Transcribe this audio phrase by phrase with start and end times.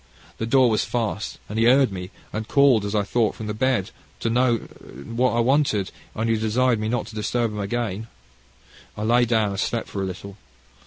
[0.39, 3.53] The door was fast, and he heard me, and called as I thought from the
[3.53, 8.07] bed to know what I wanted, and he desired me not to disturb him again.
[8.97, 10.37] I lay down and slept for a little.